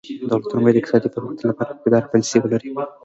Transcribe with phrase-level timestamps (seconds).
[0.29, 2.69] دولتونه باید د اقتصادي پرمختګ لپاره پایداره پالیسي ولري.